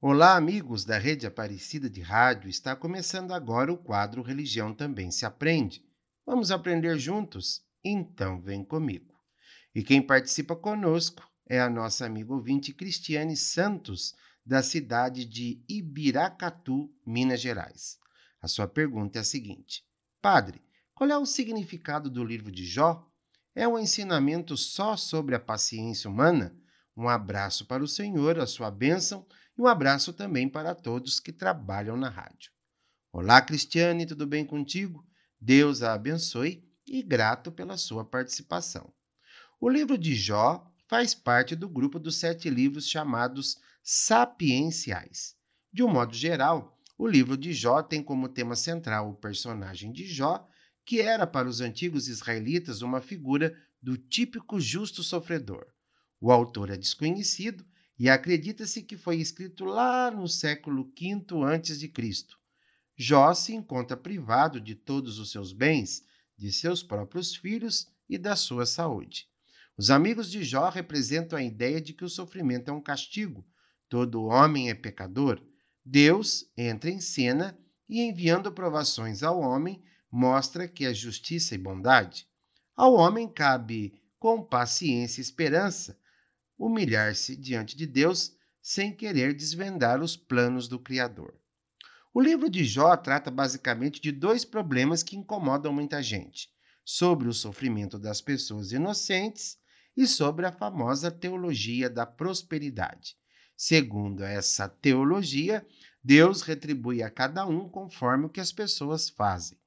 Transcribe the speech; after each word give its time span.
Olá, 0.00 0.36
amigos 0.36 0.84
da 0.84 0.96
Rede 0.96 1.26
Aparecida 1.26 1.90
de 1.90 2.00
Rádio. 2.00 2.48
Está 2.48 2.76
começando 2.76 3.34
agora 3.34 3.72
o 3.72 3.76
quadro 3.76 4.22
Religião 4.22 4.72
Também 4.72 5.10
se 5.10 5.26
Aprende. 5.26 5.84
Vamos 6.24 6.52
aprender 6.52 6.96
juntos? 7.00 7.62
Então 7.82 8.40
vem 8.40 8.64
comigo. 8.64 9.12
E 9.74 9.82
quem 9.82 10.00
participa 10.00 10.54
conosco 10.54 11.28
é 11.48 11.60
a 11.60 11.68
nossa 11.68 12.06
amiga 12.06 12.32
ouvinte 12.32 12.72
Cristiane 12.72 13.36
Santos, 13.36 14.14
da 14.46 14.62
cidade 14.62 15.24
de 15.24 15.64
Ibiracatu, 15.68 16.94
Minas 17.04 17.40
Gerais. 17.40 17.98
A 18.40 18.46
sua 18.46 18.68
pergunta 18.68 19.18
é 19.18 19.22
a 19.22 19.24
seguinte: 19.24 19.82
Padre, 20.22 20.62
qual 20.94 21.10
é 21.10 21.18
o 21.18 21.26
significado 21.26 22.08
do 22.08 22.24
livro 22.24 22.52
de 22.52 22.64
Jó? 22.64 23.04
É 23.52 23.66
um 23.66 23.76
ensinamento 23.76 24.56
só 24.56 24.96
sobre 24.96 25.34
a 25.34 25.40
paciência 25.40 26.08
humana? 26.08 26.56
Um 26.98 27.08
abraço 27.08 27.64
para 27.64 27.80
o 27.80 27.86
Senhor, 27.86 28.40
a 28.40 28.46
sua 28.46 28.72
bênção 28.72 29.24
e 29.56 29.62
um 29.62 29.68
abraço 29.68 30.12
também 30.12 30.48
para 30.48 30.74
todos 30.74 31.20
que 31.20 31.32
trabalham 31.32 31.96
na 31.96 32.08
rádio. 32.08 32.50
Olá, 33.12 33.40
Cristiane, 33.40 34.04
tudo 34.04 34.26
bem 34.26 34.44
contigo? 34.44 35.06
Deus 35.40 35.80
a 35.80 35.92
abençoe 35.92 36.68
e 36.84 37.00
grato 37.00 37.52
pela 37.52 37.76
sua 37.76 38.04
participação. 38.04 38.92
O 39.60 39.68
livro 39.68 39.96
de 39.96 40.12
Jó 40.16 40.68
faz 40.88 41.14
parte 41.14 41.54
do 41.54 41.68
grupo 41.68 42.00
dos 42.00 42.16
sete 42.16 42.50
livros 42.50 42.88
chamados 42.88 43.58
sapienciais. 43.80 45.36
De 45.72 45.84
um 45.84 45.88
modo 45.88 46.16
geral, 46.16 46.76
o 46.98 47.06
livro 47.06 47.36
de 47.36 47.52
Jó 47.52 47.80
tem 47.80 48.02
como 48.02 48.28
tema 48.28 48.56
central 48.56 49.10
o 49.10 49.14
personagem 49.16 49.92
de 49.92 50.04
Jó, 50.04 50.44
que 50.84 51.00
era 51.00 51.28
para 51.28 51.48
os 51.48 51.60
antigos 51.60 52.08
israelitas 52.08 52.82
uma 52.82 53.00
figura 53.00 53.56
do 53.80 53.96
típico 53.96 54.58
justo 54.58 55.04
sofredor. 55.04 55.64
O 56.20 56.32
autor 56.32 56.70
é 56.70 56.76
desconhecido 56.76 57.64
e 57.98 58.08
acredita-se 58.08 58.82
que 58.82 58.96
foi 58.96 59.16
escrito 59.16 59.64
lá 59.64 60.10
no 60.10 60.28
século 60.28 60.84
V 60.84 61.24
a.C. 61.44 61.92
Jó 62.96 63.32
se 63.34 63.54
encontra 63.54 63.96
privado 63.96 64.60
de 64.60 64.74
todos 64.74 65.18
os 65.18 65.30
seus 65.30 65.52
bens, 65.52 66.04
de 66.36 66.52
seus 66.52 66.82
próprios 66.82 67.34
filhos 67.36 67.88
e 68.08 68.18
da 68.18 68.34
sua 68.34 68.66
saúde. 68.66 69.28
Os 69.76 69.90
amigos 69.90 70.28
de 70.28 70.42
Jó 70.42 70.68
representam 70.68 71.38
a 71.38 71.42
ideia 71.42 71.80
de 71.80 71.92
que 71.92 72.04
o 72.04 72.08
sofrimento 72.08 72.68
é 72.68 72.74
um 72.74 72.80
castigo, 72.80 73.46
todo 73.88 74.24
homem 74.24 74.70
é 74.70 74.74
pecador. 74.74 75.40
Deus 75.84 76.50
entra 76.56 76.90
em 76.90 77.00
cena 77.00 77.56
e, 77.88 78.00
enviando 78.00 78.50
provações 78.50 79.22
ao 79.22 79.38
homem, 79.38 79.80
mostra 80.10 80.66
que 80.66 80.84
é 80.84 80.92
justiça 80.92 81.54
e 81.54 81.58
bondade. 81.58 82.26
Ao 82.74 82.94
homem 82.94 83.28
cabe, 83.28 84.00
com 84.18 84.42
paciência 84.42 85.20
e 85.20 85.22
esperança, 85.22 85.96
humilhar-se 86.58 87.36
diante 87.36 87.76
de 87.76 87.86
Deus 87.86 88.36
sem 88.60 88.94
querer 88.94 89.32
desvendar 89.32 90.02
os 90.02 90.16
planos 90.16 90.66
do 90.68 90.78
Criador. 90.78 91.34
O 92.12 92.20
livro 92.20 92.50
de 92.50 92.64
Jó 92.64 92.96
trata 92.96 93.30
basicamente 93.30 94.00
de 94.00 94.10
dois 94.10 94.44
problemas 94.44 95.02
que 95.02 95.16
incomodam 95.16 95.72
muita 95.72 96.02
gente: 96.02 96.50
sobre 96.84 97.28
o 97.28 97.32
sofrimento 97.32 97.98
das 97.98 98.20
pessoas 98.20 98.72
inocentes 98.72 99.58
e 99.96 100.06
sobre 100.06 100.46
a 100.46 100.52
famosa 100.52 101.10
teologia 101.10 101.88
da 101.88 102.04
prosperidade. 102.04 103.16
Segundo 103.56 104.22
essa 104.22 104.68
teologia, 104.68 105.66
Deus 106.02 106.42
retribui 106.42 107.02
a 107.02 107.10
cada 107.10 107.46
um 107.46 107.68
conforme 107.68 108.26
o 108.26 108.28
que 108.28 108.40
as 108.40 108.52
pessoas 108.52 109.08
fazem. 109.08 109.58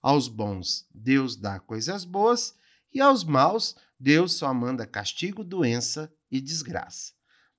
Aos 0.00 0.28
bons, 0.28 0.86
Deus 0.94 1.36
dá 1.36 1.60
coisas 1.60 2.04
boas, 2.04 2.54
e 2.92 3.00
aos 3.00 3.24
maus, 3.24 3.76
Deus 3.98 4.34
só 4.34 4.52
manda 4.54 4.86
castigo, 4.86 5.44
doença 5.44 6.12
e 6.30 6.40
desgraça. 6.40 7.12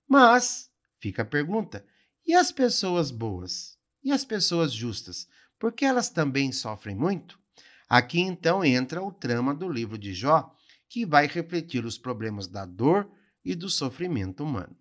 Mas, 0.08 0.70
fica 1.00 1.22
a 1.22 1.26
pergunta: 1.26 1.86
e 2.26 2.34
as 2.34 2.52
pessoas 2.52 3.12
boas? 3.12 3.78
E 4.04 4.12
as 4.12 4.26
pessoas 4.26 4.72
justas? 4.74 5.28
Porque 5.60 5.86
elas 5.86 6.10
também 6.10 6.52
sofrem 6.52 6.96
muito? 6.96 7.40
Aqui 7.88 8.22
então 8.22 8.64
entra 8.64 9.02
o 9.04 9.12
trama 9.12 9.54
do 9.54 9.70
livro 9.70 9.98
de 9.98 10.14
Jó, 10.14 10.56
que 10.90 11.06
vai 11.06 11.28
refletir 11.28 11.86
os 11.86 11.98
problemas 11.98 12.48
da 12.48 12.66
dor 12.66 13.12
e 13.44 13.54
do 13.54 13.70
sofrimento 13.70 14.44
humano. 14.44 14.76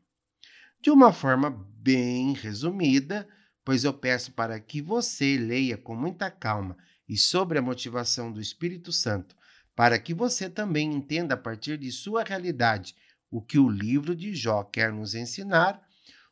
De 0.80 0.90
uma 0.90 1.12
forma 1.12 1.50
bem 1.50 2.32
resumida, 2.32 3.28
pois 3.64 3.84
eu 3.84 3.92
peço 3.92 4.32
para 4.32 4.58
que 4.58 4.80
você 4.80 5.36
leia 5.36 5.76
com 5.76 5.94
muita 5.94 6.30
calma 6.30 6.76
e 7.08 7.16
sobre 7.16 7.58
a 7.58 7.62
motivação 7.62 8.32
do 8.32 8.40
Espírito 8.40 8.92
Santo, 8.92 9.36
para 9.74 9.98
que 9.98 10.14
você 10.14 10.48
também 10.48 10.92
entenda 10.92 11.34
a 11.34 11.36
partir 11.36 11.76
de 11.78 11.90
sua 11.90 12.22
realidade 12.22 12.94
o 13.30 13.40
que 13.40 13.58
o 13.58 13.68
livro 13.68 14.14
de 14.14 14.34
Jó 14.34 14.64
quer 14.64 14.92
nos 14.92 15.14
ensinar, 15.14 15.80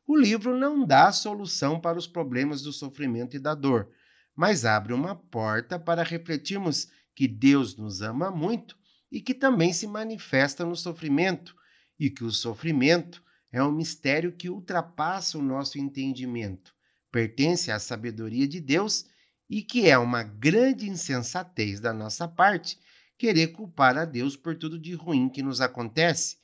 o 0.06 0.16
livro 0.16 0.58
não 0.58 0.84
dá 0.84 1.12
solução 1.12 1.78
para 1.78 1.98
os 1.98 2.06
problemas 2.06 2.62
do 2.62 2.72
sofrimento 2.72 3.36
e 3.36 3.38
da 3.38 3.54
dor, 3.54 3.90
mas 4.34 4.64
abre 4.64 4.92
uma 4.92 5.14
porta 5.14 5.78
para 5.78 6.02
refletirmos 6.02 6.88
que 7.14 7.28
Deus 7.28 7.76
nos 7.76 8.00
ama 8.00 8.30
muito 8.30 8.76
e 9.12 9.20
que 9.20 9.34
também 9.34 9.72
se 9.72 9.86
manifesta 9.86 10.64
no 10.64 10.76
sofrimento, 10.76 11.54
e 11.98 12.08
que 12.08 12.24
o 12.24 12.30
sofrimento 12.30 13.22
é 13.50 13.62
um 13.62 13.72
mistério 13.72 14.32
que 14.32 14.48
ultrapassa 14.48 15.38
o 15.38 15.42
nosso 15.42 15.78
entendimento, 15.78 16.74
pertence 17.10 17.70
à 17.70 17.78
sabedoria 17.78 18.46
de 18.46 18.60
Deus 18.60 19.06
e 19.48 19.62
que 19.62 19.88
é 19.88 19.98
uma 19.98 20.22
grande 20.22 20.88
insensatez 20.88 21.80
da 21.80 21.92
nossa 21.92 22.28
parte 22.28 22.78
querer 23.16 23.48
culpar 23.48 23.96
a 23.98 24.04
Deus 24.04 24.36
por 24.36 24.56
tudo 24.56 24.78
de 24.78 24.94
ruim 24.94 25.28
que 25.28 25.42
nos 25.42 25.60
acontece 25.60 26.37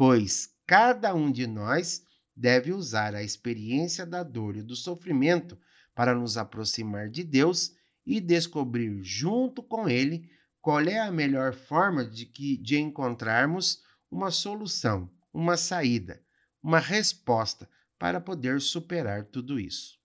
pois 0.00 0.48
cada 0.66 1.14
um 1.14 1.30
de 1.30 1.46
nós 1.46 2.06
deve 2.34 2.72
usar 2.72 3.14
a 3.14 3.22
experiência 3.22 4.06
da 4.06 4.22
dor 4.22 4.56
e 4.56 4.62
do 4.62 4.74
sofrimento 4.74 5.58
para 5.94 6.14
nos 6.14 6.38
aproximar 6.38 7.10
de 7.10 7.22
Deus 7.22 7.74
e 8.06 8.18
descobrir 8.18 9.02
junto 9.02 9.62
com 9.62 9.90
Ele 9.90 10.30
qual 10.58 10.80
é 10.80 10.98
a 10.98 11.12
melhor 11.12 11.52
forma 11.52 12.02
de, 12.02 12.24
que, 12.24 12.56
de 12.56 12.78
encontrarmos 12.78 13.82
uma 14.10 14.30
solução, 14.30 15.10
uma 15.34 15.58
saída, 15.58 16.18
uma 16.62 16.78
resposta 16.78 17.68
para 17.98 18.18
poder 18.18 18.58
superar 18.62 19.26
tudo 19.26 19.60
isso. 19.60 19.98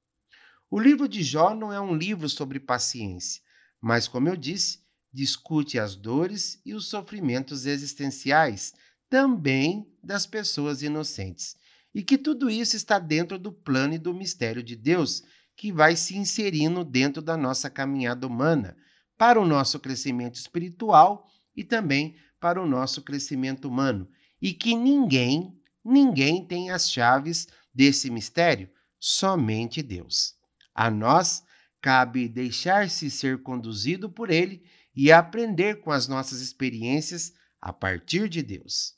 O 0.70 0.78
livro 0.78 1.08
de 1.08 1.24
Jó 1.24 1.56
não 1.56 1.72
é 1.72 1.80
um 1.80 1.96
livro 1.96 2.28
sobre 2.28 2.60
paciência, 2.60 3.42
mas, 3.80 4.10
como 4.10 4.28
eu 4.28 4.36
disse, 4.36 4.84
discute 5.14 5.80
as 5.80 5.96
dores 5.96 6.60
e 6.66 6.74
os 6.74 6.90
sofrimentos 6.90 7.66
existenciais 7.66 8.74
também 9.10 9.88
das 10.04 10.26
pessoas 10.26 10.82
inocentes. 10.82 11.56
E 11.94 12.04
que 12.04 12.18
tudo 12.18 12.50
isso 12.50 12.76
está 12.76 13.00
dentro 13.00 13.40
do 13.40 13.52
plano 13.52 13.94
e 13.94 13.98
do 13.98 14.14
mistério 14.14 14.62
de 14.62 14.76
Deus, 14.76 15.24
que 15.56 15.72
vai 15.72 15.96
se 15.96 16.18
inserindo 16.18 16.84
dentro 16.84 17.22
da 17.22 17.38
nossa 17.38 17.70
caminhada 17.70 18.28
humana, 18.28 18.76
para 19.18 19.40
o 19.40 19.46
nosso 19.46 19.80
crescimento 19.80 20.36
espiritual 20.36 21.26
e 21.56 21.64
também 21.64 22.16
para 22.40 22.62
o 22.62 22.66
nosso 22.66 23.02
crescimento 23.02 23.68
humano. 23.68 24.08
E 24.42 24.54
que 24.54 24.76
ninguém, 24.76 25.58
ninguém 25.84 26.46
tem 26.46 26.70
as 26.70 26.92
chaves 26.92 27.48
desse 27.74 28.10
mistério, 28.10 28.70
somente 29.00 29.82
Deus. 29.82 30.36
A 30.74 30.92
nós 30.92 31.44
cabe 31.82 32.28
deixar-se 32.28 33.10
ser 33.10 33.42
conduzido 33.42 34.10
por 34.10 34.30
Ele 34.30 34.64
e 34.96 35.12
aprender 35.12 35.82
com 35.82 35.92
as 35.92 36.08
nossas 36.08 36.42
experiências 36.42 37.34
a 37.66 37.74
partir 37.74 38.30
de 38.30 38.44
Deus. 38.44 38.94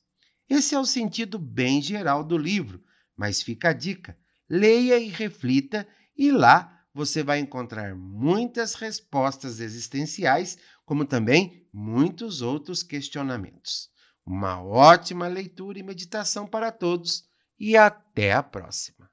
Esse 0.50 0.76
é 0.76 0.80
o 0.80 0.86
sentido 0.86 1.40
bem 1.40 1.82
geral 1.82 2.22
do 2.22 2.38
livro, 2.38 2.84
mas 3.16 3.42
fica 3.42 3.70
a 3.70 3.74
dica: 3.74 4.20
leia 4.50 5.00
e 5.00 5.08
reflita, 5.08 5.88
e 6.18 6.34
lá 6.34 6.84
você 6.94 7.24
vai 7.24 7.40
encontrar 7.40 7.96
muitas 7.96 8.74
respostas 8.74 9.62
existenciais, 9.62 10.58
como 10.86 11.06
também 11.06 11.66
muitos 11.72 12.42
outros 12.42 12.84
questionamentos. 12.84 13.90
Uma 14.26 14.62
ótima 14.62 15.30
leitura 15.30 15.80
e 15.80 15.84
meditação 15.84 16.46
para 16.46 16.70
todos, 16.70 17.24
e 17.58 17.78
até 17.78 18.34
a 18.34 18.44
próxima! 18.44 19.10